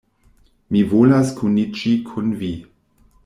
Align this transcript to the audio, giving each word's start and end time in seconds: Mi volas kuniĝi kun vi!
Mi 0.75 0.81
volas 0.93 1.33
kuniĝi 1.41 1.93
kun 2.09 2.35
vi! 2.43 2.53